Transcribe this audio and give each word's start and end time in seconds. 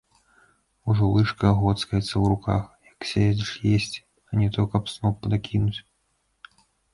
Ужо 0.93 1.05
лыжка 1.17 1.49
гоцкаецца 1.59 2.01
ў 2.03 2.25
руках, 2.31 2.63
як 2.93 2.99
сядзеш 3.11 3.51
есці, 3.75 4.01
а 4.31 4.41
не 4.41 4.49
то 4.57 4.67
каб 4.73 4.83
сноп 4.95 5.17
дакінуць. 5.35 5.79